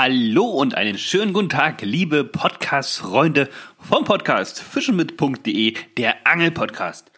[0.00, 3.48] Hallo und einen schönen guten Tag, liebe Podcast-Freunde
[3.80, 7.10] vom Podcast fischenmit.de, der Angel-Podcast.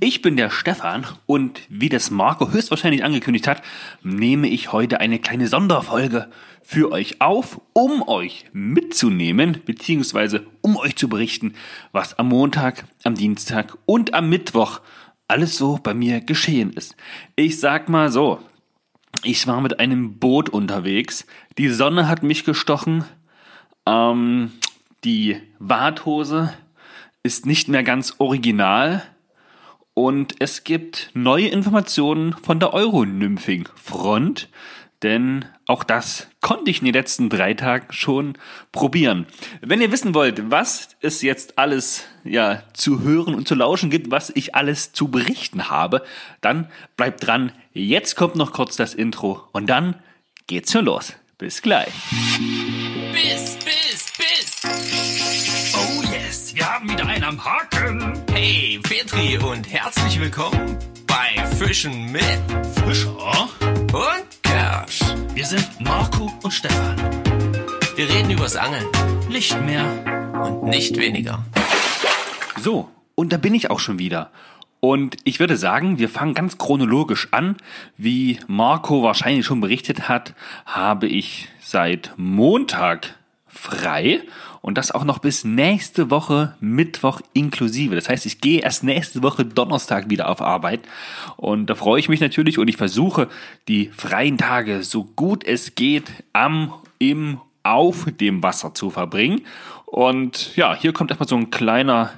[0.00, 3.62] Ich bin der Stefan und wie das Marco höchstwahrscheinlich angekündigt hat,
[4.02, 6.28] nehme ich heute eine kleine Sonderfolge
[6.60, 11.54] für euch auf, um euch mitzunehmen, beziehungsweise um euch zu berichten,
[11.92, 14.80] was am Montag, am Dienstag und am Mittwoch
[15.28, 16.96] alles so bei mir geschehen ist.
[17.36, 18.40] Ich sag mal so,
[19.24, 21.26] ich war mit einem Boot unterwegs.
[21.58, 23.04] Die Sonne hat mich gestochen.
[23.86, 24.52] Ähm,
[25.04, 26.52] die Warthose
[27.22, 29.02] ist nicht mehr ganz original.
[29.94, 34.48] Und es gibt neue Informationen von der Euronymphing-Front
[35.04, 38.38] denn auch das konnte ich in den letzten drei Tagen schon
[38.72, 39.26] probieren.
[39.60, 44.10] Wenn ihr wissen wollt, was es jetzt alles ja zu hören und zu lauschen gibt,
[44.10, 46.02] was ich alles zu berichten habe,
[46.40, 47.52] dann bleibt dran.
[47.76, 49.96] Jetzt kommt noch kurz das Intro und dann
[50.46, 51.14] geht's schon los.
[51.38, 51.92] Bis gleich.
[53.12, 55.74] Bis, bis, bis.
[55.74, 58.22] Oh yes, wir haben wieder einen am Haken.
[58.30, 62.22] Hey, Petri und herzlich willkommen bei Fischen mit
[62.86, 63.48] Fischer
[63.92, 65.00] und Kersch.
[65.34, 66.96] Wir sind Marco und Stefan.
[67.96, 68.86] Wir reden übers Angeln
[69.28, 69.84] Nicht mehr.
[70.44, 71.44] und nicht weniger.
[72.60, 74.30] So, und da bin ich auch schon wieder.
[74.84, 77.56] Und ich würde sagen, wir fangen ganz chronologisch an.
[77.96, 80.34] Wie Marco wahrscheinlich schon berichtet hat,
[80.66, 83.14] habe ich seit Montag
[83.46, 84.20] frei
[84.60, 87.94] und das auch noch bis nächste Woche Mittwoch inklusive.
[87.94, 90.80] Das heißt, ich gehe erst nächste Woche Donnerstag wieder auf Arbeit
[91.38, 93.28] und da freue ich mich natürlich und ich versuche
[93.68, 99.46] die freien Tage so gut es geht am, im, auf dem Wasser zu verbringen.
[99.86, 102.10] Und ja, hier kommt erstmal so ein kleiner,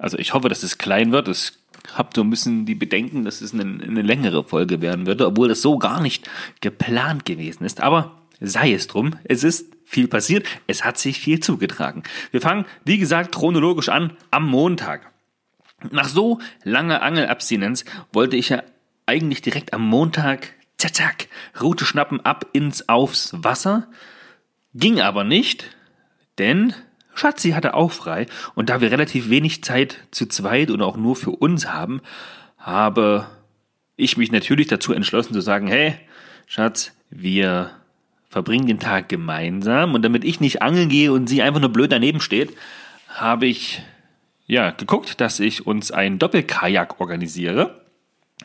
[0.00, 1.28] also ich hoffe, dass es klein wird.
[1.28, 1.61] Es
[1.96, 5.48] habt so ein bisschen die Bedenken, dass es eine, eine längere Folge werden würde, obwohl
[5.48, 6.28] das so gar nicht
[6.60, 7.80] geplant gewesen ist.
[7.80, 12.02] Aber sei es drum, es ist viel passiert, es hat sich viel zugetragen.
[12.30, 15.12] Wir fangen, wie gesagt, chronologisch an am Montag.
[15.90, 18.62] Nach so langer Angelabstinenz wollte ich ja
[19.06, 21.28] eigentlich direkt am Montag, zack, zack,
[21.60, 23.88] Route schnappen, ab ins Aufs Wasser.
[24.74, 25.76] Ging aber nicht,
[26.38, 26.74] denn
[27.14, 31.16] Schatzi hatte auch frei und da wir relativ wenig Zeit zu zweit oder auch nur
[31.16, 32.00] für uns haben,
[32.58, 33.26] habe
[33.96, 35.94] ich mich natürlich dazu entschlossen zu sagen, hey,
[36.46, 37.70] Schatz, wir
[38.28, 41.92] verbringen den Tag gemeinsam und damit ich nicht angeln gehe und sie einfach nur blöd
[41.92, 42.56] daneben steht,
[43.08, 43.82] habe ich
[44.46, 47.82] ja geguckt, dass ich uns ein Doppelkajak organisiere.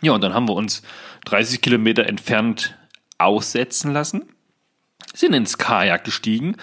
[0.02, 0.84] Ja, und dann haben wir uns
[1.26, 2.78] 30 Kilometer entfernt
[3.18, 4.24] aussetzen lassen,
[5.14, 6.58] sind ins Kajak gestiegen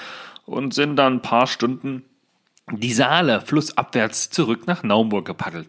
[0.47, 2.05] und sind dann ein paar Stunden
[2.71, 5.69] die Saale flussabwärts zurück nach Naumburg gepaddelt.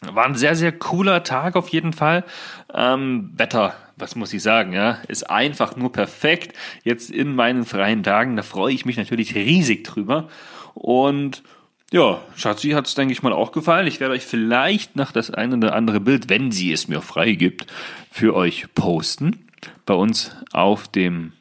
[0.00, 2.24] War ein sehr, sehr cooler Tag auf jeden Fall.
[2.72, 6.56] Ähm, Wetter, was muss ich sagen, ja, ist einfach nur perfekt.
[6.84, 10.28] Jetzt in meinen freien Tagen, da freue ich mich natürlich riesig drüber.
[10.74, 11.42] Und
[11.90, 13.88] ja, Schatzi hat es, denke ich mal, auch gefallen.
[13.88, 17.32] Ich werde euch vielleicht noch das eine oder andere Bild, wenn sie es mir frei
[17.32, 17.66] gibt,
[18.10, 19.48] für euch posten.
[19.84, 21.32] Bei uns auf dem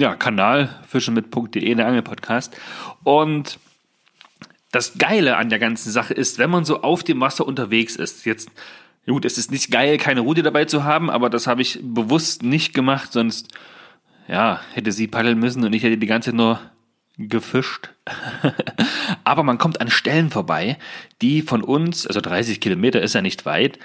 [0.00, 2.56] ja, Kanal fischemit.de, der Angelpodcast.
[3.04, 3.58] Und
[4.72, 8.24] das Geile an der ganzen Sache ist, wenn man so auf dem Wasser unterwegs ist,
[8.24, 8.50] jetzt,
[9.06, 12.42] gut, es ist nicht geil, keine Rute dabei zu haben, aber das habe ich bewusst
[12.42, 13.48] nicht gemacht, sonst,
[14.26, 16.60] ja, hätte sie paddeln müssen und ich hätte die ganze Zeit nur
[17.18, 17.90] gefischt.
[19.24, 20.78] aber man kommt an Stellen vorbei,
[21.20, 23.78] die von uns, also 30 Kilometer ist ja nicht weit,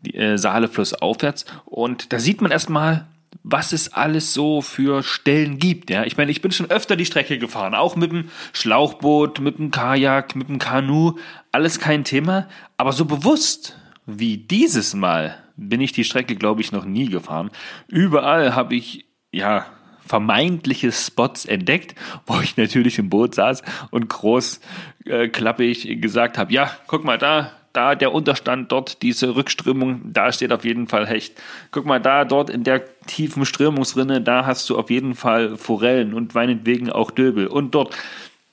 [0.00, 3.06] die, äh, Saale flussaufwärts, und da sieht man erstmal,
[3.44, 5.90] was es alles so für Stellen gibt.
[5.90, 9.58] Ja, ich meine, ich bin schon öfter die Strecke gefahren, auch mit dem Schlauchboot, mit
[9.58, 11.18] dem Kajak, mit dem Kanu,
[11.50, 12.48] alles kein Thema.
[12.76, 13.76] Aber so bewusst
[14.06, 17.50] wie dieses Mal bin ich die Strecke, glaube ich, noch nie gefahren.
[17.88, 19.66] Überall habe ich ja
[20.04, 21.94] vermeintliche Spots entdeckt,
[22.26, 24.60] wo ich natürlich im Boot saß und groß
[25.06, 30.32] äh, klappig gesagt habe, ja, guck mal da, da der Unterstand dort, diese Rückströmung, da
[30.32, 31.40] steht auf jeden Fall Hecht.
[31.70, 36.14] Guck mal da, dort in der tiefen Strömungsrinne, da hast du auf jeden Fall Forellen
[36.14, 37.46] und meinetwegen auch Döbel.
[37.46, 37.96] Und dort,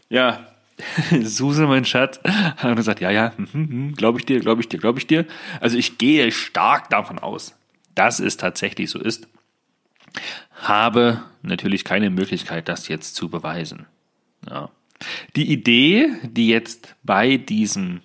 [0.10, 0.48] ja,
[1.24, 4.80] Suse, mein Schatz, hat gesagt, ja, ja, hm, hm, glaube ich dir, glaube ich dir,
[4.80, 5.26] glaube ich dir.
[5.60, 7.56] Also ich gehe stark davon aus,
[7.96, 9.28] dass es tatsächlich so ist.
[10.56, 13.86] Habe natürlich keine Möglichkeit, das jetzt zu beweisen.
[14.50, 14.70] Ja.
[15.36, 18.02] Die Idee, die jetzt bei diesem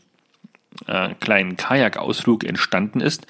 [0.86, 3.26] äh, kleinen Kajakausflug entstanden ist,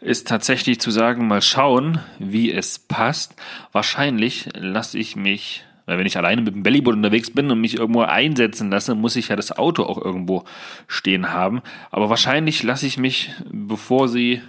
[0.00, 3.34] ist tatsächlich zu sagen, mal schauen, wie es passt.
[3.72, 7.78] Wahrscheinlich lasse ich mich, weil wenn ich alleine mit dem Bellyboot unterwegs bin und mich
[7.78, 10.44] irgendwo einsetzen lasse, muss ich ja das Auto auch irgendwo
[10.86, 11.62] stehen haben.
[11.90, 14.42] Aber wahrscheinlich lasse ich mich, bevor sie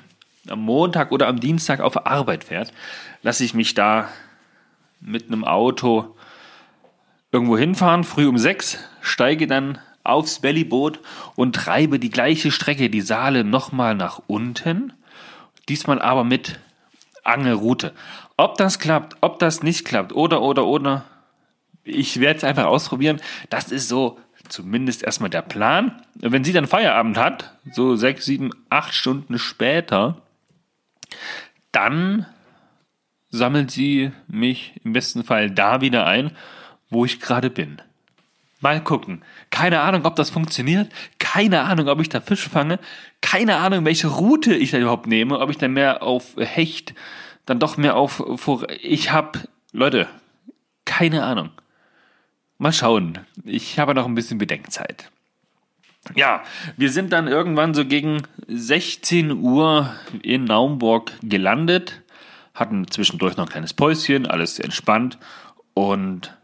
[0.48, 2.74] am Montag oder am Dienstag auf Arbeit fährt,
[3.24, 4.10] lasse ich mich da
[5.02, 6.16] mit einem Auto
[7.32, 11.00] irgendwo hinfahren, früh um sechs, steige dann aufs Bellyboot
[11.36, 14.94] und treibe die gleiche Strecke, die Saale, nochmal nach unten.
[15.68, 16.60] Diesmal aber mit
[17.24, 17.94] Angelroute.
[18.38, 21.06] Ob das klappt, ob das nicht klappt, oder, oder, oder,
[21.84, 23.22] ich werde es einfach ausprobieren.
[23.50, 26.02] Das ist so zumindest erstmal der Plan.
[26.16, 30.22] Wenn sie dann Feierabend hat, so sechs, sieben, acht Stunden später,
[31.72, 32.26] dann
[33.30, 36.32] sammelt sie mich im besten Fall da wieder ein,
[36.90, 37.82] wo ich gerade bin.
[38.62, 39.24] Mal gucken.
[39.52, 40.92] Keine Ahnung, ob das funktioniert.
[41.18, 42.80] Keine Ahnung, ob ich da Fisch fange.
[43.22, 45.40] Keine Ahnung, welche Route ich da überhaupt nehme.
[45.40, 46.94] Ob ich dann mehr auf Hecht,
[47.46, 48.22] dann doch mehr auf.
[48.82, 49.40] Ich habe,
[49.72, 50.08] Leute,
[50.86, 51.52] keine Ahnung.
[52.58, 53.20] Mal schauen.
[53.46, 55.10] Ich habe noch ein bisschen Bedenkzeit.
[56.16, 56.44] Ja,
[56.76, 62.02] wir sind dann irgendwann so gegen 16 Uhr in Naumburg gelandet,
[62.54, 65.18] hatten zwischendurch noch ein kleines Päuschen, alles entspannt
[65.74, 66.36] und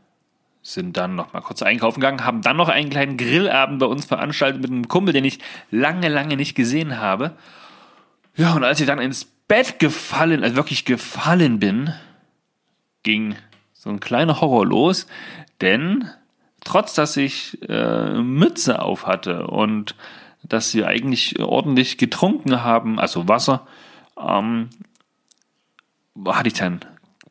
[0.65, 4.05] sind dann noch mal kurz einkaufen gegangen, haben dann noch einen kleinen Grillabend bei uns
[4.05, 5.37] veranstaltet mit einem Kumpel, den ich
[5.69, 7.33] lange, lange nicht gesehen habe.
[8.35, 11.93] Ja, und als ich dann ins Bett gefallen, also wirklich gefallen bin,
[13.03, 13.35] ging
[13.73, 15.05] so ein kleiner Horror los,
[15.61, 16.09] denn
[16.63, 19.95] trotz dass ich äh, Mütze auf hatte und
[20.41, 23.67] dass wir eigentlich ordentlich getrunken haben, also Wasser,
[24.19, 24.71] ähm,
[26.25, 26.79] hatte ich dann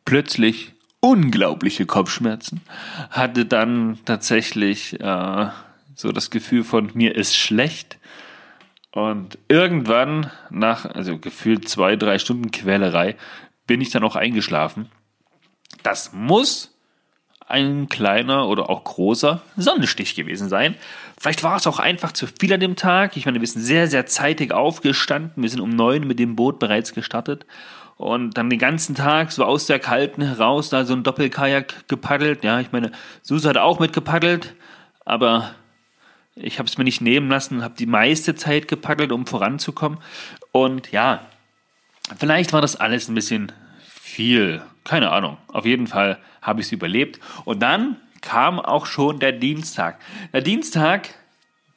[0.05, 0.74] plötzlich
[1.05, 2.63] unglaubliche Kopfschmerzen,
[3.11, 5.49] hatte dann tatsächlich äh,
[5.95, 7.99] so das Gefühl von mir ist schlecht
[8.91, 13.17] und irgendwann nach, also gefühlt zwei, drei Stunden Quälerei,
[13.67, 14.91] bin ich dann auch eingeschlafen.
[15.83, 16.75] Das muss
[17.47, 20.75] ein kleiner oder auch großer Sonnenstich gewesen sein.
[21.21, 23.19] Vielleicht war es auch einfach zu viel an dem Tag.
[23.19, 25.43] Ich meine, wir sind sehr, sehr zeitig aufgestanden.
[25.43, 27.45] Wir sind um neun mit dem Boot bereits gestartet
[27.97, 32.45] und dann den ganzen Tag so aus der Kalten heraus da so ein Doppelkajak gepaddelt.
[32.45, 32.93] Ja, ich meine,
[33.23, 34.55] Susa hat auch mitgepaddelt,
[35.05, 35.55] aber
[36.35, 39.99] ich habe es mir nicht nehmen lassen, habe die meiste Zeit gepaddelt, um voranzukommen.
[40.51, 41.27] Und ja,
[42.17, 44.63] vielleicht war das alles ein bisschen viel.
[44.85, 45.39] Keine Ahnung.
[45.49, 47.21] Auf jeden Fall habe ich es überlebt.
[47.45, 50.01] Und dann kam auch schon der Dienstag.
[50.33, 51.11] Der Dienstag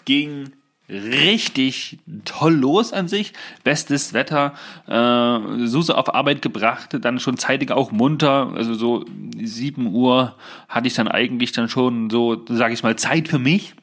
[0.05, 0.53] ging
[0.89, 3.33] richtig toll los an sich.
[3.63, 4.53] Bestes Wetter,
[4.87, 8.51] äh, Suse auf Arbeit gebracht, dann schon zeitig auch munter.
[8.55, 9.05] Also so
[9.41, 10.35] 7 Uhr
[10.69, 13.73] hatte ich dann eigentlich dann schon so, sage ich mal, Zeit für mich.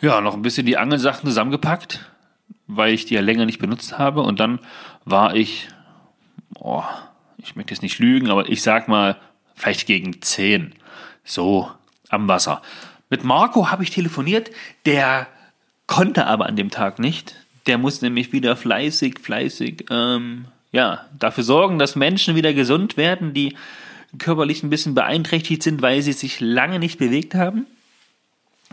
[0.00, 2.10] Ja, noch ein bisschen die Angelsachen zusammengepackt,
[2.66, 4.22] weil ich die ja länger nicht benutzt habe.
[4.22, 4.58] Und dann
[5.04, 5.68] war ich
[6.60, 6.84] oh,
[7.38, 9.16] ich möchte jetzt nicht lügen, aber ich sag mal,
[9.54, 10.74] vielleicht gegen 10.
[11.24, 11.70] So
[12.08, 12.62] am Wasser.
[13.08, 14.50] Mit Marco habe ich telefoniert,
[14.84, 15.26] der
[15.86, 17.34] konnte aber an dem Tag nicht.
[17.66, 23.34] Der muss nämlich wieder fleißig, fleißig, ähm, ja, dafür sorgen, dass Menschen wieder gesund werden,
[23.34, 23.56] die
[24.18, 27.66] körperlich ein bisschen beeinträchtigt sind, weil sie sich lange nicht bewegt haben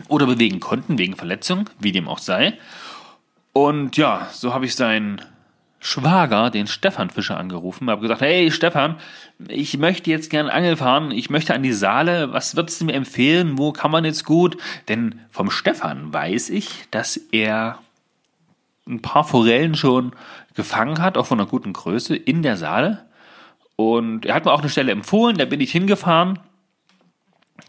[0.08, 2.58] oder bewegen konnten wegen Verletzung, wie dem auch sei.
[3.52, 5.20] Und ja, so habe ich seinen
[5.86, 8.96] Schwager, den Stefan Fischer, angerufen, habe gesagt, hey Stefan,
[9.48, 12.94] ich möchte jetzt gerne Angel fahren, ich möchte an die Saale, was würdest du mir
[12.94, 14.56] empfehlen, wo kann man jetzt gut?
[14.88, 17.80] Denn vom Stefan weiß ich, dass er
[18.88, 20.12] ein paar Forellen schon
[20.54, 23.04] gefangen hat, auch von einer guten Größe, in der Saale.
[23.76, 26.38] Und er hat mir auch eine Stelle empfohlen, da bin ich hingefahren.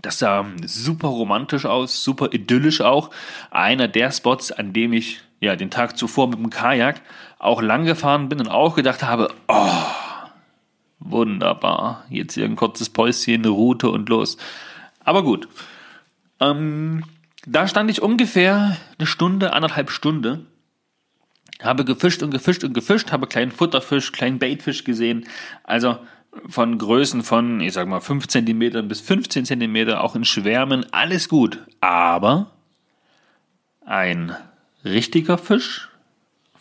[0.01, 3.11] Das sah super romantisch aus, super idyllisch auch.
[3.51, 7.01] Einer der Spots, an dem ich ja den Tag zuvor mit dem Kajak
[7.39, 9.69] auch lang gefahren bin und auch gedacht habe, oh,
[10.99, 14.37] wunderbar, jetzt hier ein kurzes Päuschen, eine Route und los.
[15.03, 15.47] Aber gut,
[16.39, 17.03] ähm,
[17.45, 20.45] da stand ich ungefähr eine Stunde, anderthalb Stunde,
[21.61, 25.27] habe gefischt und gefischt und gefischt, habe kleinen Futterfisch, kleinen Baitfisch gesehen,
[25.63, 25.97] also
[26.49, 31.29] von Größen von, ich sag mal, 5 cm bis 15 cm, auch in Schwärmen, alles
[31.29, 31.59] gut.
[31.79, 32.51] Aber
[33.85, 34.35] ein
[34.85, 35.89] richtiger Fisch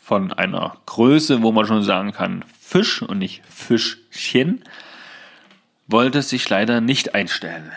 [0.02, 4.64] von einer Größe, wo man schon sagen kann, Fisch und nicht Fischchen,
[5.86, 7.70] wollte sich leider nicht einstellen.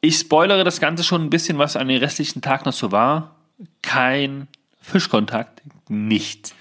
[0.00, 3.34] Ich spoilere das Ganze schon ein bisschen, was an den restlichen Tag noch so war.
[3.82, 4.46] Kein
[4.80, 6.54] Fischkontakt, nichts.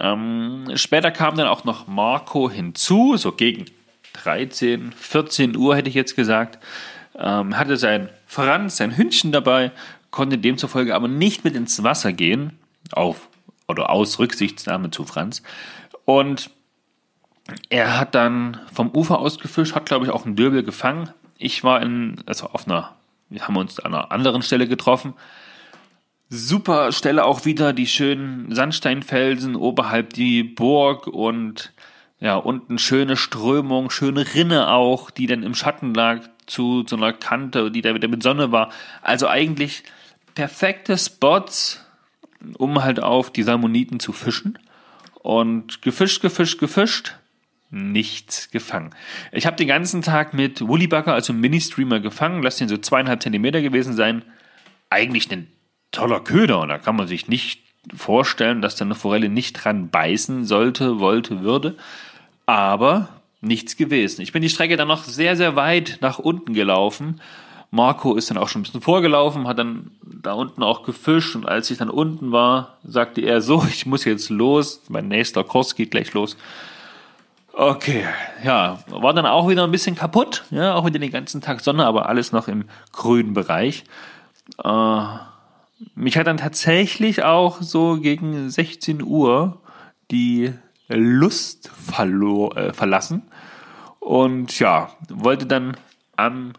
[0.00, 3.66] Ähm, später kam dann auch noch Marco hinzu, so gegen
[4.14, 6.58] 13, 14 Uhr hätte ich jetzt gesagt.
[7.16, 9.70] Ähm, hatte sein Franz, sein Hündchen dabei
[10.14, 12.52] konnte demzufolge aber nicht mit ins Wasser gehen,
[12.92, 13.28] auf
[13.66, 15.42] oder aus Rücksichtsnahme zu Franz.
[16.04, 16.50] Und
[17.68, 21.10] er hat dann vom Ufer aus gefischt, hat glaube ich auch einen Dürbel gefangen.
[21.36, 22.94] Ich war in, also auf einer,
[23.28, 25.14] wir haben uns an einer anderen Stelle getroffen.
[26.28, 31.72] Super Stelle auch wieder, die schönen Sandsteinfelsen oberhalb die Burg und
[32.20, 37.12] ja, unten schöne Strömung, schöne Rinne auch, die dann im Schatten lag zu so einer
[37.12, 38.70] Kante, die da wieder mit Sonne war.
[39.02, 39.82] Also eigentlich
[40.34, 41.84] perfekte Spots,
[42.58, 44.58] um halt auf die Salmoniten zu fischen.
[45.14, 47.14] Und gefischt, gefischt, gefischt,
[47.70, 48.90] nichts gefangen.
[49.32, 52.42] Ich habe den ganzen Tag mit Woollybucker, also Mini-Streamer, gefangen.
[52.42, 54.22] Lass den so zweieinhalb Zentimeter gewesen sein.
[54.90, 55.48] Eigentlich ein
[55.90, 57.62] toller Köder und da kann man sich nicht
[57.94, 61.76] vorstellen, dass da eine Forelle nicht dran beißen sollte, wollte, würde.
[62.46, 63.08] Aber
[63.40, 64.22] nichts gewesen.
[64.22, 67.20] Ich bin die Strecke dann noch sehr, sehr weit nach unten gelaufen.
[67.74, 71.44] Marco ist dann auch schon ein bisschen vorgelaufen, hat dann da unten auch gefischt und
[71.46, 75.74] als ich dann unten war, sagte er so, ich muss jetzt los, mein nächster Kurs
[75.74, 76.36] geht gleich los.
[77.52, 78.04] Okay,
[78.44, 81.84] ja, war dann auch wieder ein bisschen kaputt, ja, auch wieder den ganzen Tag Sonne,
[81.86, 83.84] aber alles noch im grünen Bereich.
[84.62, 85.04] Äh,
[85.94, 89.60] mich hat dann tatsächlich auch so gegen 16 Uhr
[90.10, 90.52] die
[90.88, 93.22] Lust verlor, äh, verlassen
[93.98, 95.76] und ja, wollte dann
[96.16, 96.52] am,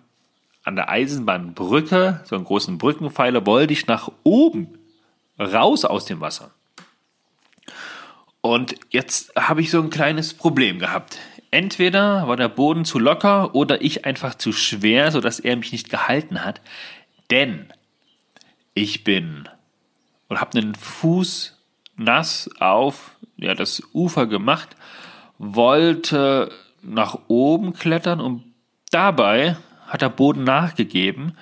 [0.65, 4.77] an der Eisenbahnbrücke, so einen großen Brückenpfeiler, wollte ich nach oben
[5.39, 6.51] raus aus dem Wasser.
[8.41, 11.19] Und jetzt habe ich so ein kleines Problem gehabt.
[11.51, 15.89] Entweder war der Boden zu locker oder ich einfach zu schwer, sodass er mich nicht
[15.89, 16.62] gehalten hat.
[17.31, 17.72] Denn
[18.74, 19.48] ich bin
[20.27, 21.57] und habe einen Fuß
[21.95, 24.75] nass auf ja, das Ufer gemacht,
[25.38, 28.43] wollte nach oben klettern und
[28.91, 29.57] dabei
[29.95, 31.37] hat der Boden nachgegeben.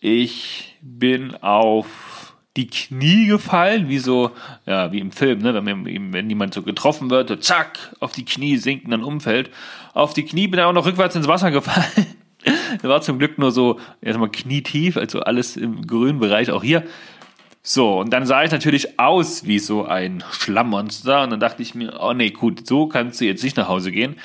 [0.00, 4.30] Ich bin auf die Knie gefallen, wie so,
[4.66, 5.54] ja, wie im Film, ne?
[5.64, 9.50] wenn, wenn jemand so getroffen wird, so zack, auf die Knie sinken, dann umfällt.
[9.92, 12.06] Auf die Knie bin ich auch noch rückwärts ins Wasser gefallen.
[12.82, 16.84] war zum Glück nur so, erstmal knietief, also alles im grünen Bereich, auch hier.
[17.62, 21.22] So, und dann sah ich natürlich aus wie so ein Schlammmonster.
[21.22, 23.92] Und dann dachte ich mir, oh nee, gut, so kannst du jetzt nicht nach Hause
[23.92, 24.16] gehen.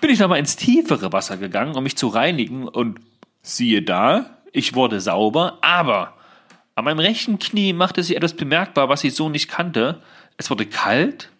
[0.00, 2.66] Bin ich nochmal ins tiefere Wasser gegangen, um mich zu reinigen.
[2.66, 3.00] Und
[3.48, 6.14] siehe da, ich wurde sauber, aber
[6.74, 10.00] an meinem rechten Knie machte sich etwas bemerkbar, was ich so nicht kannte.
[10.36, 11.30] Es wurde kalt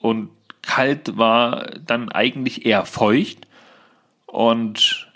[0.00, 0.30] und
[0.62, 3.46] kalt war dann eigentlich eher feucht.
[4.26, 5.08] Und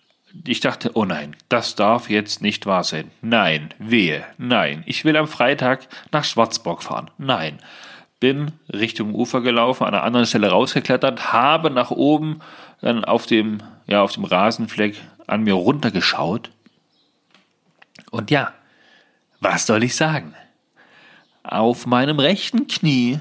[0.47, 3.11] ich dachte, oh nein, das darf jetzt nicht wahr sein.
[3.23, 4.85] Nein, wehe, nein.
[4.87, 7.11] Ich will am Freitag nach Schwarzburg fahren.
[7.19, 7.59] Nein.
[8.21, 12.41] Bin Richtung Ufer gelaufen, an einer anderen Stelle rausgeklettert, habe nach oben
[12.81, 14.97] dann auf dem, ja, auf dem Rasenfleck
[15.29, 16.51] an mir runtergeschaut.
[18.11, 18.53] Und ja,
[19.41, 20.35] was soll ich sagen?
[21.43, 23.21] Auf meinem rechten Knie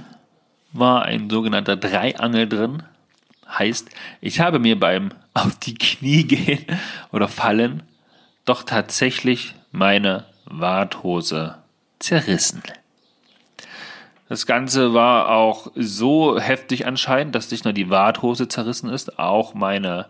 [0.74, 2.84] war ein sogenannter Dreiangel drin.
[3.48, 6.66] Heißt, ich habe mir beim auf die Knie gehen
[7.12, 7.84] oder fallen
[8.46, 11.58] doch tatsächlich meine Warthose
[12.00, 12.64] zerrissen.
[14.30, 19.54] Das Ganze war auch so heftig anscheinend, dass nicht nur die Warthose zerrissen ist, auch
[19.54, 20.08] meine,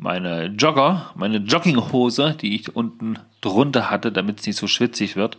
[0.00, 5.38] meine Jogger, meine Jogginghose, die ich unten drunter hatte, damit es nicht so schwitzig wird,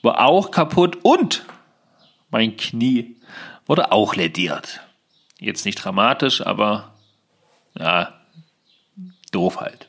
[0.00, 1.44] war auch kaputt und
[2.30, 3.16] mein Knie
[3.66, 4.80] wurde auch lediert.
[5.38, 6.94] Jetzt nicht dramatisch, aber
[7.78, 8.14] ja,
[9.32, 9.86] doof halt.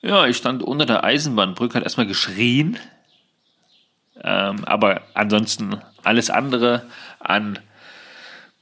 [0.00, 2.78] Ja, ich stand unter der Eisenbahnbrücke, hat erstmal geschrien.
[4.22, 6.86] Ähm, aber ansonsten alles andere
[7.20, 7.60] an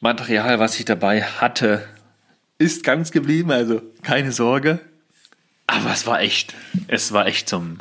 [0.01, 1.89] Material, was ich dabei hatte,
[2.59, 4.81] ist ganz geblieben, also keine Sorge.
[5.67, 6.55] Aber es war echt,
[6.89, 7.79] es war echt zum,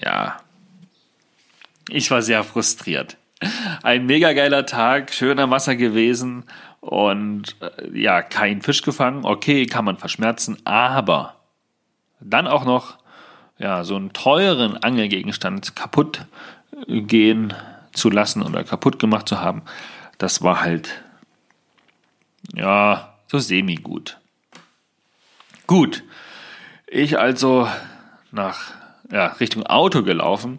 [0.00, 0.40] ja,
[1.88, 3.16] ich war sehr frustriert.
[3.82, 6.44] Ein mega geiler Tag, schöner Wasser gewesen
[6.80, 9.24] und äh, ja, kein Fisch gefangen.
[9.24, 11.36] Okay, kann man verschmerzen, aber
[12.20, 12.98] dann auch noch
[13.58, 16.26] ja, so einen teuren Angelgegenstand kaputt
[16.86, 17.52] gehen
[17.92, 19.62] zu lassen oder kaputt gemacht zu haben,
[20.18, 21.02] das war halt
[22.54, 24.18] ja so semi gut.
[25.66, 26.04] Gut,
[26.86, 27.66] ich also
[28.30, 28.74] nach
[29.10, 30.58] ja, Richtung Auto gelaufen.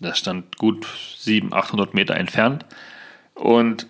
[0.00, 0.84] Das stand gut
[1.18, 2.66] 700, 800 Meter entfernt.
[3.34, 3.86] Und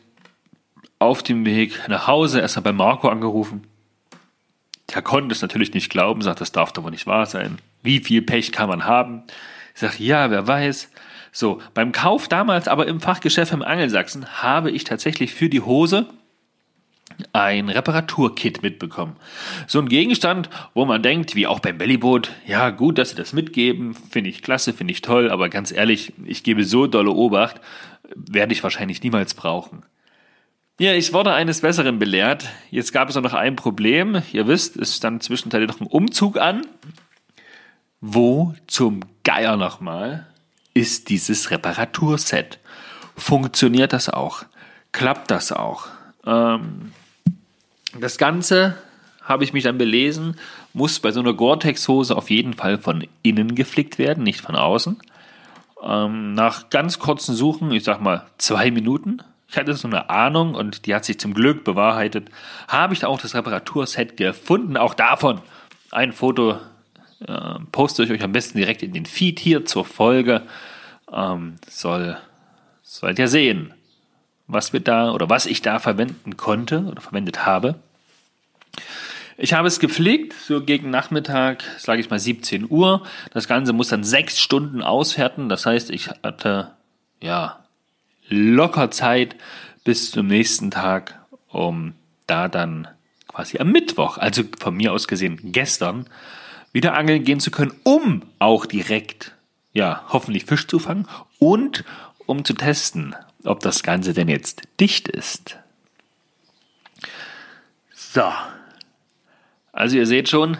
[0.98, 3.66] auf dem Weg nach Hause erstmal bei Marco angerufen.
[4.94, 7.60] Der konnte es natürlich nicht glauben, sagt, das darf doch wohl nicht wahr sein.
[7.82, 9.22] Wie viel Pech kann man haben?
[9.72, 10.90] Ich sage, ja, wer weiß.
[11.32, 16.08] So, beim Kauf damals aber im Fachgeschäft im Angelsachsen habe ich tatsächlich für die Hose
[17.32, 19.16] ein Reparaturkit mitbekommen.
[19.66, 23.32] So ein Gegenstand, wo man denkt, wie auch beim Bellyboot, ja gut, dass sie das
[23.32, 27.60] mitgeben, finde ich klasse, finde ich toll, aber ganz ehrlich, ich gebe so dolle Obacht,
[28.14, 29.82] werde ich wahrscheinlich niemals brauchen.
[30.80, 32.48] Ja, ich wurde eines Besseren belehrt.
[32.70, 34.22] Jetzt gab es auch noch ein Problem.
[34.32, 36.66] Ihr wisst, es stand zwischenzeitlich noch ein Umzug an.
[38.00, 40.26] Wo zum Geier nochmal
[40.72, 42.58] ist dieses Reparaturset?
[43.14, 44.44] Funktioniert das auch?
[44.92, 45.88] Klappt das auch?
[46.24, 46.92] Ähm,
[47.98, 48.76] das Ganze
[49.22, 50.36] habe ich mich dann belesen,
[50.72, 54.98] muss bei so einer Gore-Tex-Hose auf jeden Fall von innen geflickt werden, nicht von außen.
[55.82, 60.54] Ähm, nach ganz kurzen Suchen, ich sag mal zwei Minuten, ich hatte so eine Ahnung
[60.54, 62.28] und die hat sich zum Glück bewahrheitet,
[62.68, 64.76] habe ich auch das Reparaturset gefunden.
[64.76, 65.40] Auch davon
[65.90, 66.58] ein Foto
[67.26, 70.42] äh, poste ich euch am besten direkt in den Feed hier zur Folge.
[71.12, 72.16] Ähm, soll,
[72.82, 73.74] sollt ihr sehen,
[74.52, 77.76] was wir da oder was ich da verwenden konnte oder verwendet habe.
[79.36, 83.06] Ich habe es gepflegt, so gegen Nachmittag, sage ich mal 17 Uhr.
[83.32, 85.48] Das Ganze muss dann sechs Stunden auswerten.
[85.48, 86.72] Das heißt, ich hatte
[87.22, 87.60] ja
[88.28, 89.36] locker Zeit
[89.82, 91.94] bis zum nächsten Tag, um
[92.26, 92.86] da dann
[93.28, 96.06] quasi am Mittwoch, also von mir aus gesehen gestern,
[96.72, 99.34] wieder angeln gehen zu können, um auch direkt,
[99.72, 101.84] ja, hoffentlich Fisch zu fangen und
[102.26, 105.56] um zu testen, ob das Ganze denn jetzt dicht ist.
[107.94, 108.30] So.
[109.72, 110.56] Also ihr seht schon,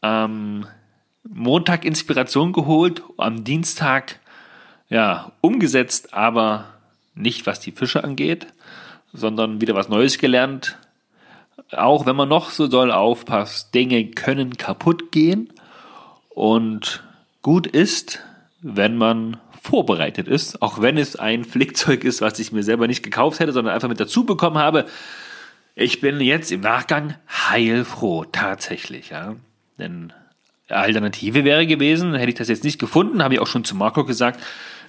[0.00, 0.66] am
[1.22, 4.18] Montag Inspiration geholt, am Dienstag
[4.88, 6.72] ja umgesetzt, aber
[7.14, 8.46] nicht was die Fische angeht,
[9.12, 10.78] sondern wieder was Neues gelernt.
[11.72, 15.52] Auch wenn man noch so doll aufpasst, Dinge können kaputt gehen
[16.30, 17.02] und
[17.42, 18.20] gut ist,
[18.62, 19.36] wenn man
[19.68, 23.52] vorbereitet ist, auch wenn es ein Flickzeug ist, was ich mir selber nicht gekauft hätte,
[23.52, 24.86] sondern einfach mit dazu bekommen habe.
[25.74, 29.36] Ich bin jetzt im Nachgang heilfroh, tatsächlich, ja.
[29.78, 30.12] Denn
[30.68, 34.04] Alternative wäre gewesen, hätte ich das jetzt nicht gefunden, habe ich auch schon zu Marco
[34.04, 34.40] gesagt,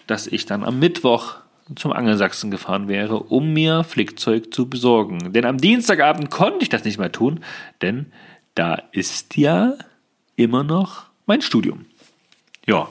[0.08, 1.36] dass ich dann am Mittwoch
[1.76, 5.34] zum Angelsachsen gefahren wäre, um mir Flickzeug zu besorgen.
[5.34, 7.42] Denn am Dienstagabend konnte ich das nicht mehr tun,
[7.82, 8.12] denn
[8.56, 9.74] da ist ja
[10.38, 11.86] immer noch mein Studium.
[12.66, 12.88] Ja.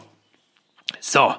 [1.00, 1.34] So,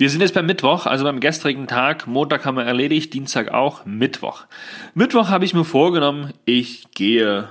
[0.00, 2.06] wir sind jetzt beim Mittwoch, also beim gestrigen Tag.
[2.06, 4.46] Montag haben wir erledigt, Dienstag auch, Mittwoch.
[4.94, 7.50] Mittwoch habe ich mir vorgenommen, ich gehe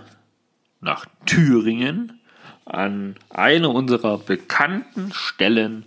[0.81, 2.19] nach Thüringen
[2.65, 5.85] an eine unserer bekannten Stellen,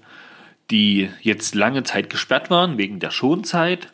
[0.71, 3.93] die jetzt lange Zeit gesperrt waren wegen der Schonzeit.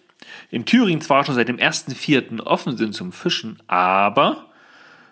[0.51, 2.43] In Thüringen zwar schon seit dem 1.4.
[2.43, 4.45] offen sind zum Fischen, aber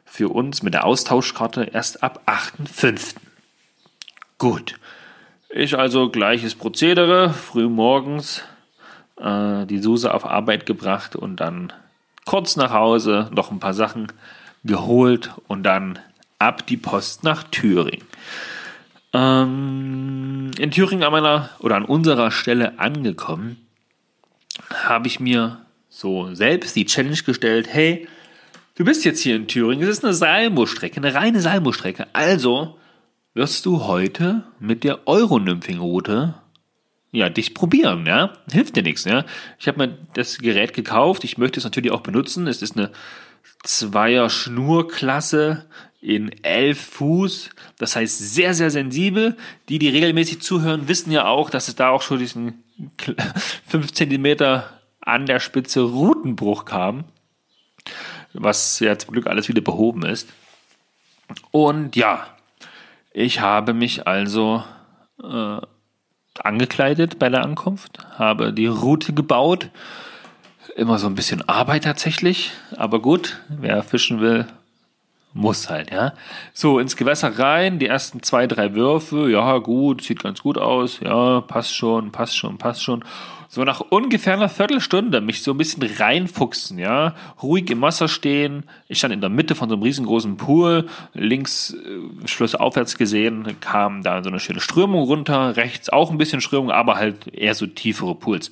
[0.04, 3.14] für uns mit der Austauschkarte erst ab 8.5.
[4.36, 4.74] Gut.
[5.48, 8.42] Ich also gleiches Prozedere, früh morgens
[9.16, 11.72] äh, die Suse auf Arbeit gebracht und dann
[12.24, 14.08] kurz nach Hause noch ein paar Sachen
[14.64, 15.98] geholt und dann
[16.38, 18.04] ab die Post nach Thüringen.
[19.12, 23.66] Ähm, in Thüringen an meiner oder an unserer Stelle angekommen,
[24.74, 28.08] habe ich mir so selbst die Challenge gestellt, hey,
[28.74, 32.78] du bist jetzt hier in Thüringen, es ist eine Salmo-Strecke, eine reine Salmo-Strecke, also
[33.36, 36.34] wirst du heute mit der Euronymphing-Route
[37.12, 38.32] ja, dich probieren, ja.
[38.50, 39.24] Hilft dir nichts, ja.
[39.58, 42.46] Ich habe mir das Gerät gekauft, ich möchte es natürlich auch benutzen.
[42.46, 42.92] Es ist eine
[43.62, 45.66] Zweier Schnurklasse
[46.00, 49.36] in 11 Fuß, das heißt sehr, sehr sensibel.
[49.68, 52.64] Die, die regelmäßig zuhören, wissen ja auch, dass es da auch schon diesen
[53.66, 57.04] 5 Zentimeter an der Spitze Routenbruch kam,
[58.32, 60.28] was ja zum Glück alles wieder behoben ist.
[61.50, 62.35] Und ja,
[63.16, 64.62] ich habe mich also
[65.24, 65.60] äh,
[66.38, 69.70] angekleidet bei der Ankunft, habe die Route gebaut.
[70.76, 74.44] Immer so ein bisschen Arbeit tatsächlich, aber gut, wer fischen will,
[75.36, 76.14] muss halt, ja.
[76.52, 81.00] So, ins Gewässer rein, die ersten zwei, drei Würfe, ja, gut, sieht ganz gut aus,
[81.00, 83.04] ja, passt schon, passt schon, passt schon
[83.48, 88.64] so nach ungefähr einer Viertelstunde mich so ein bisschen reinfuchsen, ja, ruhig im Wasser stehen.
[88.88, 94.02] Ich stand in der Mitte von so einem riesengroßen Pool, links äh, schlussaufwärts gesehen kam
[94.02, 97.66] da so eine schöne Strömung runter, rechts auch ein bisschen Strömung, aber halt eher so
[97.66, 98.50] tiefere Pools.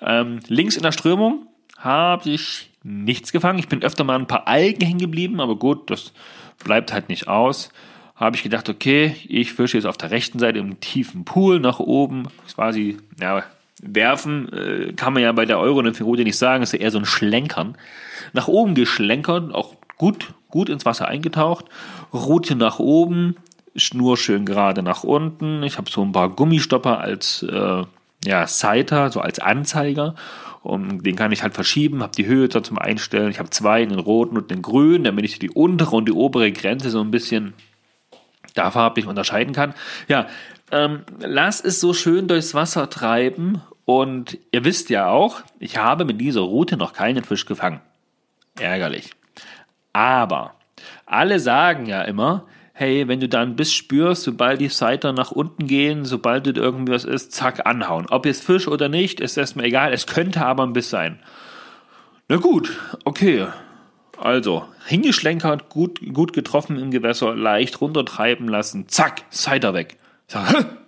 [0.00, 3.58] Ähm, links in der Strömung habe ich nichts gefangen.
[3.58, 6.12] Ich bin öfter mal ein paar Algen hängen geblieben, aber gut, das
[6.62, 7.70] bleibt halt nicht aus
[8.18, 11.78] habe ich gedacht, okay, ich fische jetzt auf der rechten Seite im tiefen Pool nach
[11.78, 13.44] oben, quasi, ja,
[13.80, 16.98] werfen, äh, kann man ja bei der Euro Route nicht sagen, ist ja eher so
[16.98, 17.76] ein Schlenkern.
[18.32, 21.66] Nach oben geschlenkert, auch gut, gut ins Wasser eingetaucht,
[22.12, 23.36] Route nach oben,
[23.76, 25.62] Schnur schön gerade nach unten.
[25.62, 27.84] Ich habe so ein paar Gummistopper als äh,
[28.24, 30.16] ja, Sighter, so als Anzeiger.
[30.68, 33.30] Und den kann ich halt verschieben, habe die Höhe da zum Einstellen.
[33.30, 36.52] Ich habe zwei, den roten und den grünen, damit ich die untere und die obere
[36.52, 37.54] Grenze so ein bisschen
[38.52, 39.72] da farblich unterscheiden kann.
[40.08, 40.26] Ja,
[40.70, 46.04] ähm, lass es so schön durchs Wasser treiben und ihr wisst ja auch, ich habe
[46.04, 47.80] mit dieser Route noch keinen Fisch gefangen.
[48.60, 49.12] Ärgerlich.
[49.94, 50.54] Aber
[51.06, 52.44] alle sagen ja immer,
[52.78, 56.92] hey, wenn du dann Biss spürst, sobald die Seiter nach unten gehen, sobald du irgendwie
[56.92, 58.06] was ist, zack, anhauen.
[58.08, 61.18] Ob jetzt Fisch oder nicht, ist erstmal egal, es könnte aber ein Biss sein.
[62.28, 63.48] Na gut, okay.
[64.16, 69.96] Also, hingeschlenkert, gut, gut getroffen im Gewässer, leicht runtertreiben lassen, zack, Cider weg.
[70.28, 70.78] Sag?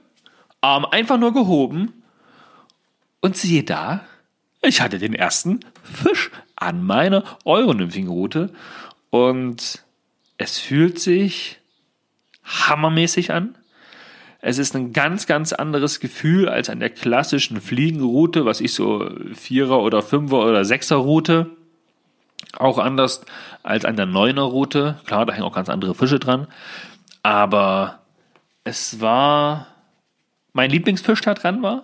[0.61, 2.05] Arm einfach nur gehoben
[3.20, 4.03] und siehe da,
[4.62, 8.53] ich hatte den ersten Fisch an meiner Euronymphing-Route
[9.11, 9.83] und
[10.38, 11.60] es fühlt sich
[12.69, 13.55] hammermäßig an.
[14.43, 19.11] Es ist ein ganz, ganz anderes Gefühl als an der klassischen Fliegenroute, was ich so
[19.35, 21.51] Vierer- oder Fünfer- oder Sechser-Route.
[22.57, 23.25] Auch anders
[23.63, 24.99] als an der Neuner-Route.
[25.05, 26.47] Klar, da hängen auch ganz andere Fische dran.
[27.23, 28.01] Aber
[28.65, 29.67] es war
[30.53, 31.83] mein Lieblingsfisch da dran war.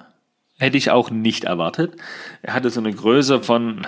[0.59, 1.95] Hätte ich auch nicht erwartet.
[2.43, 3.87] Er hatte so eine Größe von,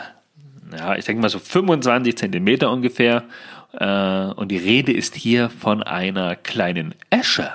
[0.76, 3.24] ja, ich denke mal so 25 Zentimeter ungefähr.
[3.72, 7.50] Äh, und die Rede ist hier von einer kleinen Esche.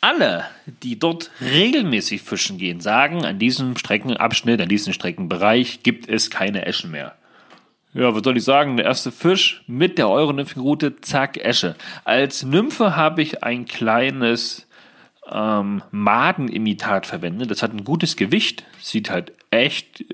[0.00, 0.46] Alle,
[0.82, 6.64] die dort regelmäßig fischen gehen, sagen, an diesem Streckenabschnitt, an diesem Streckenbereich gibt es keine
[6.64, 7.14] Eschen mehr.
[7.92, 8.76] Ja, was soll ich sagen?
[8.76, 11.74] Der erste Fisch mit der Euronymphenroute, zack, Esche.
[12.04, 14.68] Als Nymphe habe ich ein kleines
[15.30, 17.50] ähm, Madenimitat verwendet.
[17.50, 20.04] Das hat ein gutes Gewicht, sieht halt echt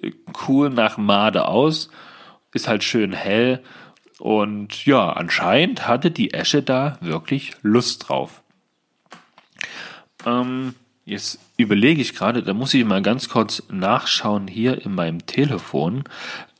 [0.48, 1.90] cool nach Made aus,
[2.54, 3.62] ist halt schön hell
[4.18, 8.42] und ja, anscheinend hatte die Esche da wirklich Lust drauf.
[10.24, 10.74] Ähm,
[11.04, 16.04] jetzt überlege ich gerade, da muss ich mal ganz kurz nachschauen hier in meinem Telefon.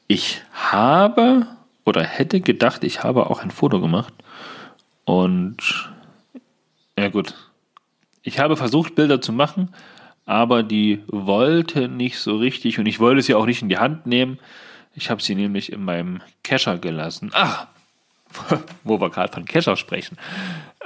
[0.06, 1.46] Ich habe
[1.84, 4.12] oder hätte gedacht, ich habe auch ein Foto gemacht.
[5.04, 5.90] Und
[6.98, 7.34] ja gut,
[8.22, 9.72] ich habe versucht, Bilder zu machen,
[10.26, 14.06] aber die wollte nicht so richtig und ich wollte sie auch nicht in die Hand
[14.06, 14.38] nehmen.
[14.96, 17.30] Ich habe sie nämlich in meinem Kescher gelassen.
[17.34, 17.66] Ach,
[18.84, 20.16] wo wir gerade von Kescher sprechen.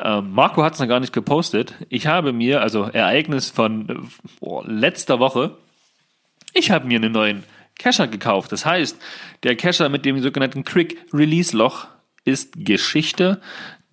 [0.03, 1.75] Ähm, Marco hat es noch gar nicht gepostet.
[1.89, 4.09] Ich habe mir, also Ereignis von
[4.41, 5.57] oh, letzter Woche,
[6.53, 7.45] ich habe mir einen neuen
[7.79, 8.53] Kescher gekauft.
[8.53, 9.01] Das heißt,
[9.45, 11.87] der Kescher mit dem sogenannten Quick Release Loch
[12.25, 13.41] ist Geschichte.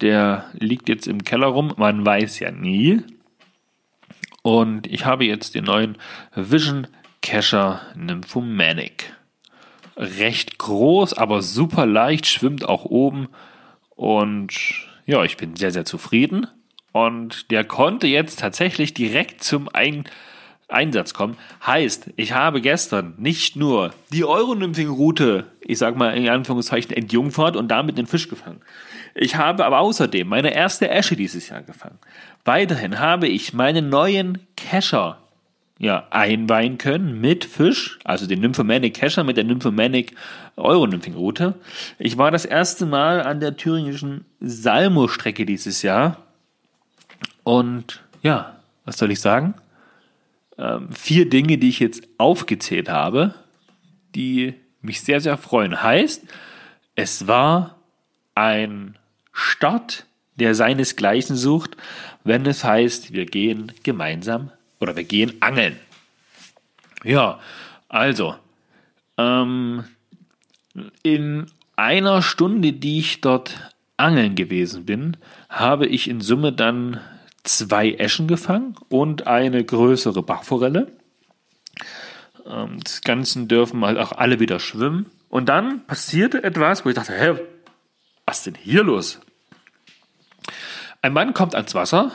[0.01, 1.73] Der liegt jetzt im Keller rum.
[1.77, 3.01] Man weiß ja nie.
[4.41, 5.97] Und ich habe jetzt den neuen
[6.33, 6.87] Vision
[7.21, 9.16] Kescher Nymphomanic.
[9.97, 13.29] Recht groß, aber super leicht, schwimmt auch oben.
[13.95, 14.53] Und
[15.05, 16.47] ja, ich bin sehr, sehr zufrieden.
[16.91, 20.05] Und der konnte jetzt tatsächlich direkt zum Ein
[20.67, 21.37] Einsatz kommen.
[21.65, 27.69] Heißt, ich habe gestern nicht nur die Euronymphing-Route, ich sag mal in Anführungszeichen, entjungfert und
[27.69, 28.61] damit den Fisch gefangen.
[29.15, 31.99] Ich habe aber außerdem meine erste Esche dieses Jahr gefangen.
[32.45, 35.26] Weiterhin habe ich meinen neuen Kescher
[35.79, 40.15] ja, einweihen können mit Fisch, also den Nymphomanic Kescher mit der Nymphomanic
[40.55, 41.53] Euronymphing-Route.
[41.99, 46.17] Ich war das erste Mal an der thüringischen Salmo-Strecke dieses Jahr.
[47.43, 49.53] Und ja, was soll ich sagen?
[50.57, 53.33] ähm, vier Dinge, die ich jetzt aufgezählt habe,
[54.15, 55.81] die mich sehr, sehr freuen.
[55.81, 56.23] Heißt,
[56.95, 57.77] es war
[58.35, 58.97] ein
[59.31, 61.77] Start, der seinesgleichen sucht,
[62.23, 65.79] wenn es heißt, wir gehen gemeinsam oder wir gehen angeln.
[67.03, 67.39] Ja,
[67.89, 68.35] also,
[69.17, 69.83] ähm,
[71.03, 75.17] in einer Stunde, die ich dort angeln gewesen bin,
[75.49, 76.99] habe ich in Summe dann
[77.43, 80.91] zwei Eschen gefangen und eine größere Bachforelle.
[82.45, 85.07] Ähm, das Ganze dürfen halt auch alle wieder schwimmen.
[85.29, 87.39] Und dann passierte etwas, wo ich dachte, hä,
[88.25, 89.19] was ist denn hier los?
[91.01, 92.11] Ein Mann kommt ans Wasser,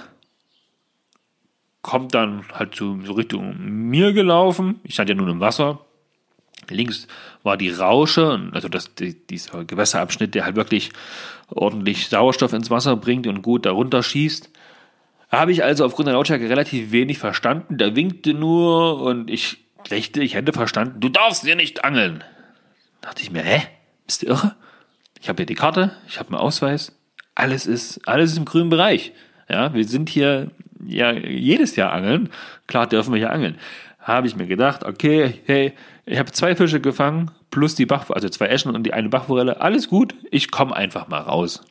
[1.83, 4.81] kommt dann halt so Richtung mir gelaufen.
[4.85, 5.81] Ich stand ja nun im Wasser.
[6.69, 7.09] Links
[7.43, 10.91] war die Rausche, also das, die, dieser Gewässerabschnitt, der halt wirklich
[11.49, 14.51] ordentlich Sauerstoff ins Wasser bringt und gut darunter schießt.
[15.29, 17.79] Habe ich also aufgrund der Lautstärke relativ wenig verstanden.
[17.79, 22.23] Der winkte nur und ich lächelte, ich hätte verstanden, du darfst hier nicht angeln.
[23.01, 23.63] Da dachte ich mir, hä?
[24.07, 24.55] Bist du irre?
[25.21, 26.97] Ich habe hier die Karte, ich habe einen Ausweis.
[27.35, 29.13] Alles ist, alles ist im grünen Bereich.
[29.49, 30.51] Ja, wir sind hier
[30.87, 32.31] ja jedes Jahr angeln.
[32.67, 33.59] Klar dürfen wir hier angeln.
[34.01, 35.73] Habe ich mir gedacht, okay, hey,
[36.07, 39.61] ich habe zwei Fische gefangen, plus die Bach, also zwei Eschen und die eine Bachforelle.
[39.61, 41.63] Alles gut, ich komme einfach mal raus.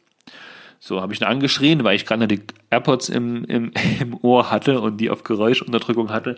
[0.80, 4.82] So habe ich ihn angeschrien, weil ich gerade die AirPods im, im, im Ohr hatte
[4.82, 6.38] und die auf Geräuschunterdrückung hatte,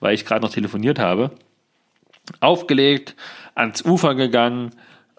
[0.00, 1.30] weil ich gerade noch telefoniert habe.
[2.40, 3.14] Aufgelegt,
[3.54, 4.70] ans Ufer gegangen,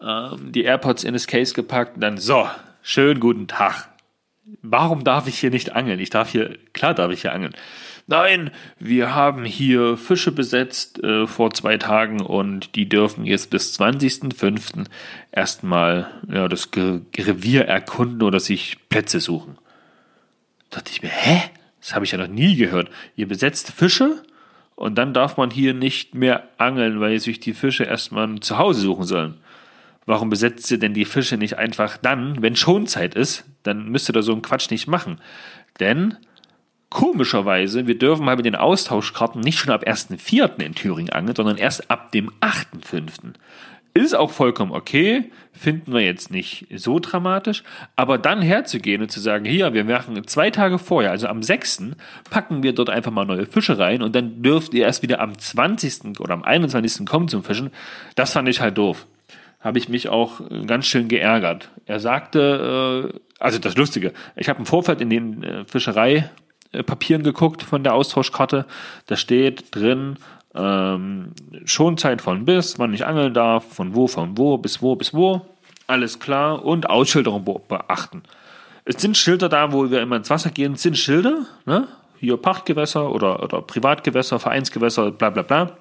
[0.02, 2.48] ähm, die AirPods in das Case gepackt und dann so,
[2.82, 3.95] schönen guten Tag.
[4.62, 6.00] Warum darf ich hier nicht angeln?
[6.00, 7.56] Ich darf hier, klar darf ich hier angeln.
[8.06, 13.80] Nein, wir haben hier Fische besetzt äh, vor zwei Tagen und die dürfen jetzt bis
[13.80, 14.86] 20.05.
[15.32, 19.58] erstmal ja, das Ge Revier erkunden oder sich Plätze suchen.
[20.70, 21.42] Da dachte ich mir, hä?
[21.80, 22.90] Das habe ich ja noch nie gehört.
[23.16, 24.22] Ihr besetzt Fische
[24.76, 28.82] Und dann darf man hier nicht mehr angeln, weil sich die Fische erstmal zu Hause
[28.82, 29.38] suchen sollen.
[30.06, 33.46] Warum besetzt ihr denn die Fische nicht einfach dann, wenn Schonzeit ist?
[33.66, 35.20] Dann müsst ihr da so einen Quatsch nicht machen.
[35.80, 36.18] Denn
[36.90, 40.62] komischerweise, wir dürfen halt mit den Austauschkarten nicht schon ab 1.4.
[40.62, 43.34] in Thüringen angeln, sondern erst ab dem 8.5.
[43.94, 47.64] Ist auch vollkommen okay, finden wir jetzt nicht so dramatisch,
[47.96, 51.92] aber dann herzugehen und zu sagen, hier, wir machen zwei Tage vorher, also am 6.
[52.30, 55.38] packen wir dort einfach mal neue Fische rein und dann dürft ihr erst wieder am
[55.38, 56.20] 20.
[56.20, 57.06] oder am 21.
[57.06, 57.72] kommen zum Fischen,
[58.16, 59.06] das fand ich halt doof.
[59.62, 61.70] Habe ich mich auch ganz schön geärgert.
[61.86, 67.64] Er sagte, äh, also das Lustige, ich habe im Vorfeld in den äh, Fischereipapieren geguckt
[67.64, 68.66] von der Austauschkarte,
[69.08, 70.18] da steht drin,
[70.56, 71.34] ähm,
[71.66, 75.42] Schonzeit von bis, wann ich angeln darf, von wo, von wo, bis wo, bis wo.
[75.88, 76.64] Alles klar.
[76.64, 78.24] Und Ausschilderung beachten.
[78.86, 81.88] Es sind Schilder da, wo wir immer ins Wasser gehen, es sind Schilder, ne?
[82.20, 85.78] Hier Pachtgewässer oder, oder Privatgewässer, Vereinsgewässer, bla bla bla.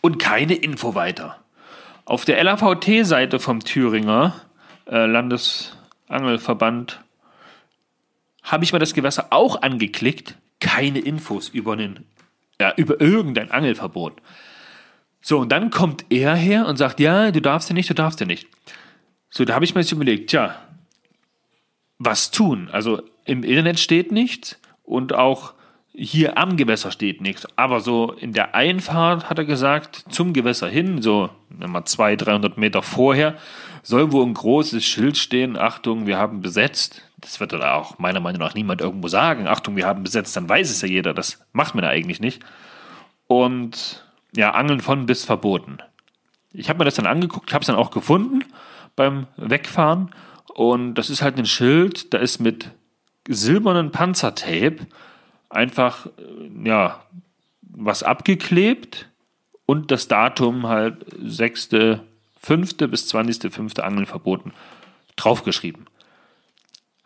[0.00, 1.36] Und keine Info weiter.
[2.04, 4.34] Auf der LAVT-Seite vom Thüringer
[4.90, 5.06] äh,
[6.08, 7.00] Landesangelverband
[8.42, 10.36] habe ich mir das Gewässer auch angeklickt.
[10.60, 12.06] Keine Infos über den
[12.60, 14.14] ja, über irgendein Angelverbot.
[15.20, 18.20] So, und dann kommt er her und sagt, ja, du darfst ja nicht, du darfst
[18.20, 18.46] ja nicht.
[19.28, 20.56] So, da habe ich mir jetzt überlegt, tja,
[21.98, 22.68] was tun?
[22.72, 25.52] Also im Internet steht nichts und auch
[25.96, 27.46] hier am Gewässer steht nichts.
[27.56, 32.58] Aber so in der Einfahrt hat er gesagt, zum Gewässer hin, so mal 200, 300
[32.58, 33.36] Meter vorher,
[33.82, 37.02] soll wohl ein großes Schild stehen, Achtung, wir haben besetzt.
[37.18, 40.48] Das wird dann auch meiner Meinung nach niemand irgendwo sagen, Achtung, wir haben besetzt, dann
[40.48, 42.42] weiß es ja jeder, das macht man ja eigentlich nicht.
[43.26, 44.04] Und
[44.36, 45.78] ja, Angeln von bis verboten.
[46.52, 48.44] Ich habe mir das dann angeguckt, habe es dann auch gefunden
[48.96, 50.10] beim Wegfahren
[50.54, 52.70] und das ist halt ein Schild, da ist mit
[53.28, 54.86] silbernen Panzertape
[55.48, 56.08] einfach,
[56.64, 57.02] ja,
[57.62, 59.08] was abgeklebt
[59.66, 62.86] und das Datum halt 6.5.
[62.86, 63.80] bis 20.5.
[63.80, 64.52] Angeln verboten
[65.16, 65.86] draufgeschrieben.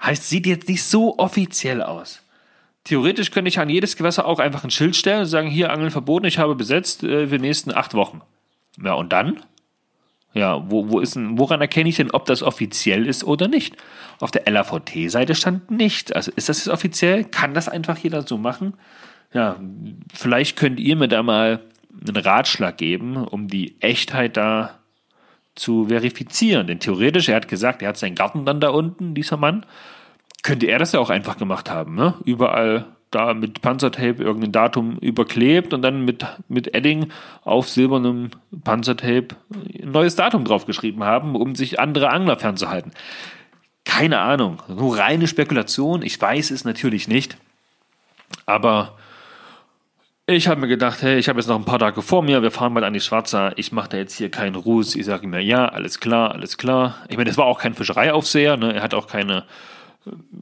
[0.03, 2.22] Heißt, sieht jetzt nicht so offiziell aus.
[2.85, 5.90] Theoretisch könnte ich an jedes Gewässer auch einfach ein Schild stellen und sagen, hier Angeln
[5.90, 8.22] verboten, ich habe besetzt äh, für die nächsten acht Wochen.
[8.83, 9.42] Ja, und dann?
[10.33, 13.77] Ja, wo, wo ist denn, woran erkenne ich denn, ob das offiziell ist oder nicht?
[14.21, 16.14] Auf der LAVT-Seite stand nicht.
[16.14, 17.25] Also ist das jetzt offiziell?
[17.25, 18.75] Kann das einfach jeder so machen?
[19.33, 19.57] Ja,
[20.14, 21.61] vielleicht könnt ihr mir da mal
[22.07, 24.79] einen Ratschlag geben, um die Echtheit da
[25.55, 26.66] zu verifizieren.
[26.66, 29.66] Denn theoretisch, er hat gesagt, er hat seinen Garten dann da unten, dieser Mann.
[30.43, 32.14] Könnte er das ja auch einfach gemacht haben, ne?
[32.25, 37.11] Überall da mit Panzertape irgendein Datum überklebt und dann mit, mit Edding
[37.42, 38.31] auf silbernem
[38.62, 42.92] Panzertape ein neues Datum draufgeschrieben haben, um sich andere Angler fernzuhalten.
[43.85, 46.03] Keine Ahnung, nur reine Spekulation.
[46.03, 47.37] Ich weiß es natürlich nicht.
[48.46, 48.96] Aber
[50.27, 52.53] ich habe mir gedacht, hey, ich habe jetzt noch ein paar Tage vor mir, wir
[52.53, 54.94] fahren mal an die Schwarzer, ich mache da jetzt hier keinen Ruß.
[54.94, 56.99] Ich sage mir, ja, alles klar, alles klar.
[57.09, 58.75] Ich meine, das war auch kein Fischereiaufseher, ne?
[58.75, 59.44] er hat auch keine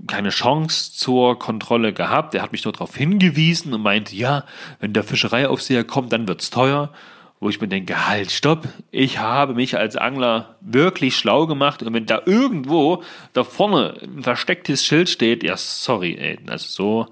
[0.06, 2.34] keine Chance zur Kontrolle gehabt.
[2.34, 4.44] Er hat mich nur darauf hingewiesen und meinte, ja,
[4.80, 6.92] wenn der Fischereiaufseher kommt, dann wird's teuer.
[7.40, 11.94] Wo ich mir denke, halt, stopp, ich habe mich als Angler wirklich schlau gemacht und
[11.94, 17.06] wenn da irgendwo da vorne ein verstecktes Schild steht, ja, sorry, ey, also so,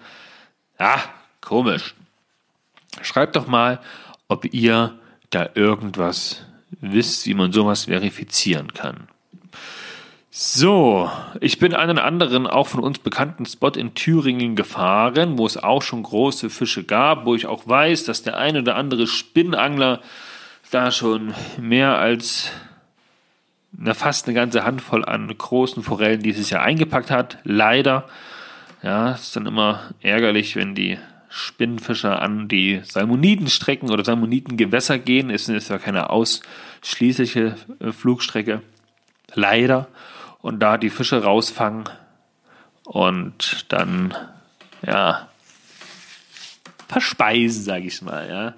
[0.80, 1.00] ja,
[1.40, 1.94] komisch.
[3.02, 3.80] Schreibt doch mal,
[4.26, 4.98] ob ihr
[5.30, 6.44] da irgendwas
[6.80, 9.06] wisst, wie man sowas verifizieren kann.
[10.38, 15.56] So, ich bin einen anderen, auch von uns bekannten Spot in Thüringen gefahren, wo es
[15.56, 20.02] auch schon große Fische gab, wo ich auch weiß, dass der ein oder andere Spinnangler
[20.70, 22.50] da schon mehr als
[23.72, 27.38] na, fast eine ganze Handvoll an großen Forellen dieses Jahr eingepackt hat.
[27.44, 28.06] Leider.
[28.82, 30.98] Ja, ist dann immer ärgerlich, wenn die
[31.30, 35.30] Spinnenfischer an die Salmonitenstrecken oder Salmonitengewässer gehen.
[35.30, 38.60] Ist, ist ja keine ausschließliche äh, Flugstrecke.
[39.32, 39.88] Leider
[40.40, 41.88] und da die Fische rausfangen
[42.84, 44.14] und dann,
[44.86, 45.28] ja,
[46.88, 48.54] verspeisen, sage ich mal, ja.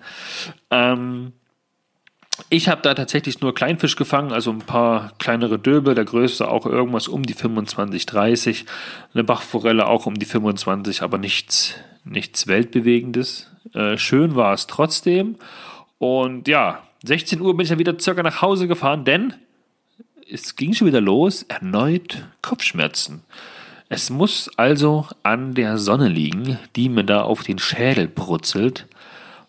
[0.70, 1.32] Ähm,
[2.50, 6.66] ich habe da tatsächlich nur Kleinfisch gefangen, also ein paar kleinere Döbel, der größte auch
[6.66, 8.64] irgendwas um die 25, 30,
[9.12, 13.50] eine Bachforelle auch um die 25, aber nichts, nichts Weltbewegendes.
[13.74, 15.36] Äh, schön war es trotzdem.
[15.98, 19.34] Und ja, 16 Uhr bin ich dann wieder circa nach Hause gefahren, denn
[20.30, 23.22] es ging schon wieder los, erneut Kopfschmerzen.
[23.88, 28.86] Es muss also an der Sonne liegen, die mir da auf den Schädel brutzelt.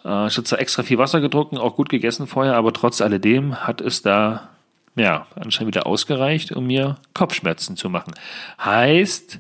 [0.06, 3.68] Äh, ich habe zwar extra viel Wasser getrunken, auch gut gegessen vorher, aber trotz alledem
[3.68, 4.50] hat es da
[4.96, 8.14] ja anscheinend wieder ausgereicht, um mir Kopfschmerzen zu machen.
[8.64, 9.40] Heißt,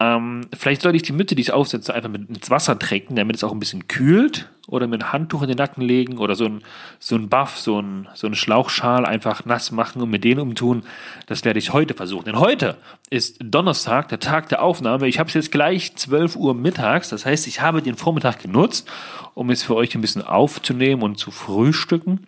[0.00, 3.34] Ähm, vielleicht sollte ich die Mütze, die ich aufsetze, einfach mit ins Wasser tränken, damit
[3.34, 4.48] es auch ein bisschen kühlt.
[4.68, 6.62] Oder mit einem Handtuch in den Nacken legen oder so ein,
[6.98, 10.82] so ein Buff, so ein, so ein Schlauchschal einfach nass machen und mit denen umtun.
[11.26, 12.26] Das werde ich heute versuchen.
[12.26, 12.76] Denn heute
[13.08, 15.08] ist Donnerstag, der Tag der Aufnahme.
[15.08, 17.08] Ich habe es jetzt gleich 12 Uhr mittags.
[17.08, 18.90] Das heißt, ich habe den Vormittag genutzt,
[19.32, 22.26] um es für euch ein bisschen aufzunehmen und zu frühstücken.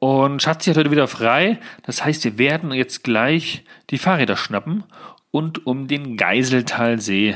[0.00, 1.60] Und Schatzi hat heute wieder frei.
[1.84, 4.82] Das heißt, wir werden jetzt gleich die Fahrräder schnappen
[5.34, 7.34] und um den Geiseltalsee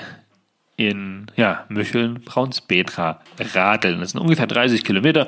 [0.77, 3.99] in ja, Mücheln, Braunspetra radeln.
[3.99, 5.27] Das sind ungefähr 30 Kilometer.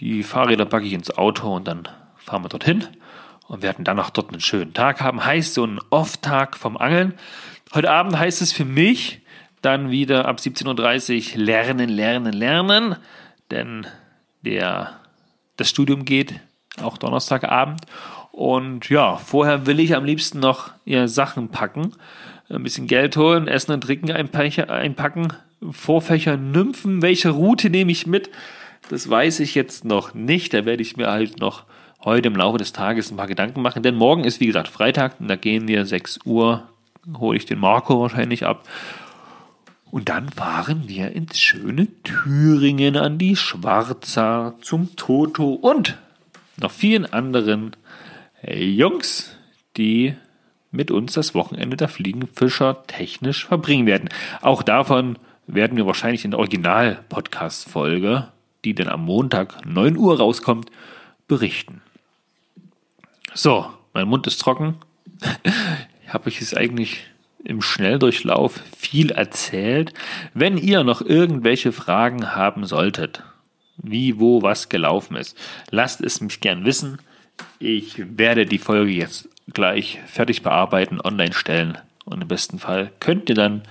[0.00, 2.86] Die Fahrräder packe ich ins Auto und dann fahren wir dorthin
[3.46, 5.22] und werden dann auch dort einen schönen Tag haben.
[5.22, 7.12] Heißt so ein Off-Tag vom Angeln.
[7.74, 9.20] Heute Abend heißt es für mich
[9.60, 12.96] dann wieder ab 17.30 Uhr lernen, lernen, lernen.
[13.50, 13.86] Denn
[14.40, 14.98] der,
[15.58, 16.40] das Studium geht
[16.82, 17.80] auch Donnerstagabend.
[18.32, 21.92] Und ja, vorher will ich am liebsten noch ihr Sachen packen,
[22.48, 25.32] ein bisschen Geld holen, Essen und Trinken einpacken,
[25.70, 28.30] Vorfächer, Nymphen, welche Route nehme ich mit?
[28.90, 30.54] Das weiß ich jetzt noch nicht.
[30.54, 31.64] Da werde ich mir halt noch
[32.04, 33.82] heute im Laufe des Tages ein paar Gedanken machen.
[33.82, 35.16] Denn morgen ist, wie gesagt, Freitag.
[35.18, 36.68] Da gehen wir 6 Uhr,
[37.18, 38.68] hole ich den Marco wahrscheinlich ab.
[39.90, 45.98] Und dann fahren wir ins schöne Thüringen an die Schwarza zum Toto und
[46.60, 47.76] noch vielen anderen
[48.42, 49.36] Jungs,
[49.76, 50.14] die
[50.70, 54.08] mit uns das Wochenende der Fliegenfischer technisch verbringen werden.
[54.42, 58.28] Auch davon werden wir wahrscheinlich in der Original-Podcast-Folge,
[58.64, 60.70] die dann am Montag 9 Uhr rauskommt,
[61.26, 61.80] berichten.
[63.34, 64.76] So, mein Mund ist trocken.
[66.08, 67.04] Habe ich es eigentlich
[67.44, 69.94] im Schnelldurchlauf viel erzählt.
[70.34, 73.22] Wenn ihr noch irgendwelche Fragen haben solltet,
[73.78, 75.36] wie, wo, was gelaufen ist,
[75.70, 76.98] lasst es mich gern wissen.
[77.58, 83.28] Ich werde die Folge jetzt gleich fertig bearbeiten, online stellen und im besten Fall könnt
[83.28, 83.62] ihr dann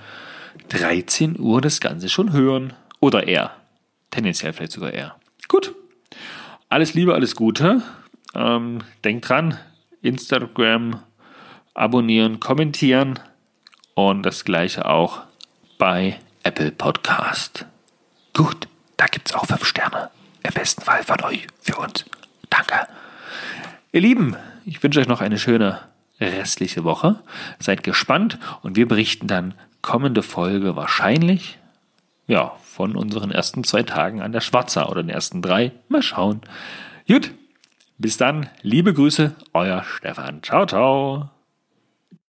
[0.70, 3.52] 13 Uhr das Ganze schon hören oder eher.
[4.10, 5.16] Tendenziell vielleicht sogar eher.
[5.48, 5.74] Gut.
[6.68, 7.82] Alles Liebe, alles Gute.
[8.34, 9.58] Ähm, denkt dran,
[10.02, 11.02] Instagram
[11.74, 13.18] abonnieren, kommentieren
[13.94, 15.22] und das gleiche auch
[15.78, 17.66] bei Apple Podcast.
[18.34, 18.68] Gut,
[18.98, 20.10] da gibt es auch 5 Sterne.
[20.42, 22.04] Im besten Fall von euch für uns.
[22.50, 22.86] Danke.
[23.92, 25.80] Ihr Lieben, ich wünsche euch noch eine schöne
[26.20, 27.16] restliche Woche.
[27.58, 31.58] Seid gespannt und wir berichten dann kommende Folge wahrscheinlich
[32.28, 35.72] ja, von unseren ersten zwei Tagen an der Schwarzer oder den ersten drei.
[35.88, 36.42] Mal schauen.
[37.08, 37.32] Gut,
[37.96, 38.48] bis dann.
[38.62, 40.42] Liebe Grüße, euer Stefan.
[40.42, 41.37] Ciao, ciao.